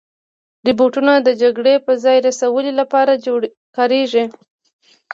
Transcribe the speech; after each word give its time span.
روبوټونه 0.67 1.13
د 1.17 1.29
جګړې 1.41 1.75
په 1.85 1.93
ځای 2.03 2.17
د 2.21 2.27
سولې 2.39 2.71
لپاره 2.79 3.13
کارېږي. 3.77 4.23